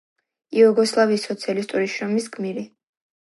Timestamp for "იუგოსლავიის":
0.61-1.27